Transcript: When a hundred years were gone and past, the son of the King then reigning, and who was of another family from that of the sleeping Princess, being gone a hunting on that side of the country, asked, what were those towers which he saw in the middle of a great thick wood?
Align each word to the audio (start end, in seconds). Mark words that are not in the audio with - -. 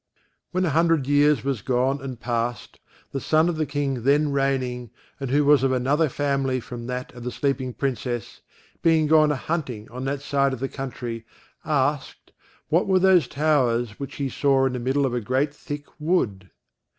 When 0.49 0.65
a 0.65 0.71
hundred 0.71 1.05
years 1.05 1.43
were 1.43 1.53
gone 1.63 2.01
and 2.01 2.19
past, 2.19 2.79
the 3.11 3.19
son 3.21 3.47
of 3.49 3.55
the 3.57 3.67
King 3.67 4.01
then 4.01 4.31
reigning, 4.31 4.89
and 5.19 5.29
who 5.29 5.45
was 5.45 5.61
of 5.61 5.71
another 5.71 6.09
family 6.09 6.59
from 6.59 6.87
that 6.87 7.13
of 7.13 7.23
the 7.23 7.29
sleeping 7.29 7.71
Princess, 7.75 8.41
being 8.81 9.05
gone 9.05 9.31
a 9.31 9.35
hunting 9.35 9.87
on 9.91 10.05
that 10.05 10.23
side 10.23 10.53
of 10.53 10.59
the 10.59 10.67
country, 10.69 11.23
asked, 11.63 12.31
what 12.69 12.87
were 12.87 12.97
those 12.97 13.27
towers 13.27 13.99
which 13.99 14.15
he 14.15 14.27
saw 14.27 14.65
in 14.65 14.73
the 14.73 14.79
middle 14.79 15.05
of 15.05 15.13
a 15.13 15.21
great 15.21 15.53
thick 15.53 15.85
wood? 15.99 16.49